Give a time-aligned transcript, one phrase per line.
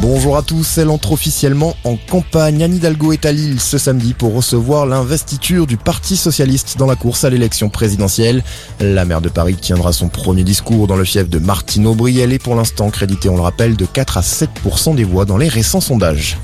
[0.00, 2.62] Bonjour à tous, elle entre officiellement en campagne.
[2.62, 6.96] Anne Hidalgo est à Lille ce samedi pour recevoir l'investiture du Parti Socialiste dans la
[6.96, 8.42] course à l'élection présidentielle.
[8.80, 12.18] La maire de Paris tiendra son premier discours dans le fief de Martine Aubry.
[12.18, 15.36] Elle est pour l'instant créditée, on le rappelle, de 4 à 7% des voix dans
[15.36, 16.38] les récents sondages.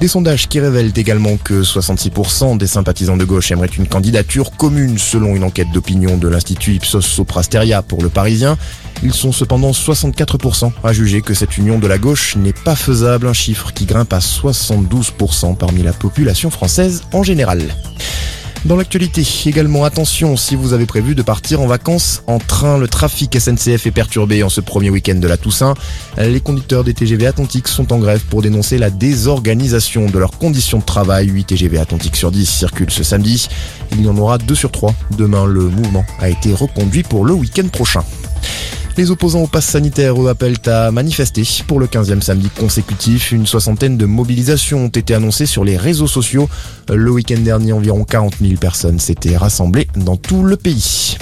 [0.00, 4.96] Des sondages qui révèlent également que 66% des sympathisants de gauche aimeraient une candidature commune
[4.96, 8.56] selon une enquête d'opinion de l'Institut Ipsos Soprasteria pour le Parisien.
[9.02, 13.26] Ils sont cependant 64% à juger que cette union de la gauche n'est pas faisable,
[13.26, 17.74] un chiffre qui grimpe à 72% parmi la population française en général.
[18.64, 22.88] Dans l'actualité, également attention si vous avez prévu de partir en vacances en train, le
[22.88, 25.74] trafic SNCF est perturbé en ce premier week-end de la Toussaint.
[26.18, 30.78] Les conducteurs des TGV Atlantiques sont en grève pour dénoncer la désorganisation de leurs conditions
[30.78, 31.28] de travail.
[31.28, 33.48] 8 TGV Atlantiques sur 10 circulent ce samedi.
[33.92, 34.92] Il y en aura 2 sur 3.
[35.16, 38.02] Demain, le mouvement a été reconduit pour le week-end prochain.
[38.98, 43.30] Les opposants au pass sanitaire, eux, appellent à manifester pour le 15e samedi consécutif.
[43.30, 46.48] Une soixantaine de mobilisations ont été annoncées sur les réseaux sociaux.
[46.92, 51.16] Le week-end dernier, environ 40 000 personnes s'étaient rassemblées dans tout le pays.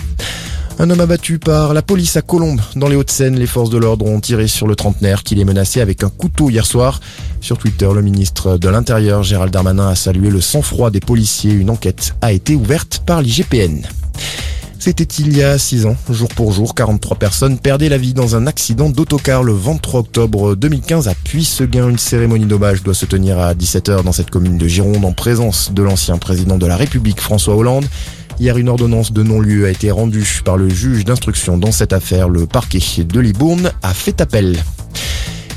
[0.79, 3.39] Un homme abattu par la police à Colombes, dans les Hauts-de-Seine.
[3.39, 6.49] Les forces de l'ordre ont tiré sur le trentenaire qui les menaçait avec un couteau
[6.49, 7.01] hier soir.
[7.43, 11.53] Sur Twitter, le ministre de l'Intérieur, Gérald Darmanin, a salué le sang-froid des policiers.
[11.53, 13.83] Une enquête a été ouverte par l'IGPN.
[14.87, 18.37] C'était il y a 6 ans, jour pour jour, 43 personnes perdaient la vie dans
[18.37, 21.89] un accident d'autocar le 23 octobre 2015 à Puy-Seguin.
[21.89, 25.73] Une cérémonie d'hommage doit se tenir à 17h dans cette commune de Gironde en présence
[25.73, 27.85] de l'ancien président de la République François Hollande.
[28.39, 32.29] Hier, une ordonnance de non-lieu a été rendue par le juge d'instruction dans cette affaire.
[32.29, 34.57] Le parquet de Libourne a fait appel.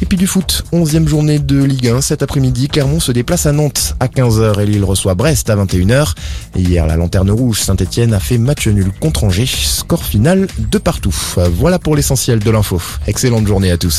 [0.01, 2.01] Et puis du foot, 11e journée de Ligue 1.
[2.01, 6.13] Cet après-midi, Clermont se déplace à Nantes à 15h et Lille reçoit Brest à 21h.
[6.55, 9.45] hier, la lanterne rouge Saint-Etienne a fait match nul contre Angers.
[9.45, 11.15] Score final de partout.
[11.53, 12.81] Voilà pour l'essentiel de l'info.
[13.07, 13.97] Excellente journée à tous.